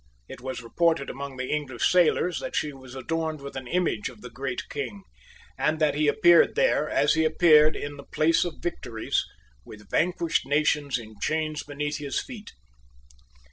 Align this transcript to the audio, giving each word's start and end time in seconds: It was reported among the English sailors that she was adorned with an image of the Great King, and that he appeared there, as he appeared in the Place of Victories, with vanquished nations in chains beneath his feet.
It 0.27 0.41
was 0.41 0.63
reported 0.63 1.11
among 1.11 1.37
the 1.37 1.51
English 1.51 1.87
sailors 1.91 2.39
that 2.39 2.55
she 2.55 2.73
was 2.73 2.95
adorned 2.95 3.39
with 3.39 3.55
an 3.55 3.67
image 3.67 4.09
of 4.09 4.21
the 4.21 4.31
Great 4.31 4.63
King, 4.67 5.03
and 5.59 5.77
that 5.79 5.93
he 5.93 6.07
appeared 6.07 6.55
there, 6.55 6.89
as 6.89 7.13
he 7.13 7.23
appeared 7.23 7.75
in 7.75 7.97
the 7.97 8.05
Place 8.11 8.43
of 8.43 8.63
Victories, 8.63 9.23
with 9.63 9.91
vanquished 9.91 10.43
nations 10.47 10.97
in 10.97 11.19
chains 11.21 11.61
beneath 11.61 11.97
his 11.99 12.19
feet. 12.19 12.53